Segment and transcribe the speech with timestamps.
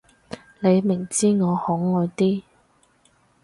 [0.61, 2.41] 你明知我可愛啲